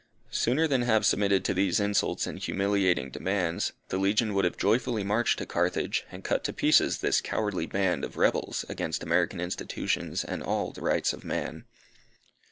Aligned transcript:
Sooner 0.31 0.67
than 0.67 0.81
have 0.81 1.05
submitted 1.05 1.45
to 1.45 1.53
these 1.53 1.79
insults 1.79 2.25
and 2.25 2.39
humiliating 2.39 3.11
demands, 3.11 3.71
the 3.89 3.99
legion 3.99 4.33
would 4.33 4.45
have 4.45 4.57
joyfully 4.57 5.03
marched 5.03 5.37
to 5.37 5.45
Carthage, 5.45 6.05
and 6.11 6.23
cut 6.23 6.43
to 6.45 6.53
pieces 6.53 7.01
this 7.01 7.21
cowardly 7.21 7.67
band 7.67 8.03
of 8.03 8.17
rebels 8.17 8.65
against 8.67 9.03
American 9.03 9.39
institutions 9.39 10.23
and 10.23 10.41
all 10.41 10.71
the 10.71 10.81
rights 10.81 11.13
of 11.13 11.23
man. 11.23 11.65